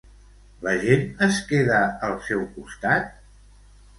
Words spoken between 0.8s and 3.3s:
gent es queda al seu costat?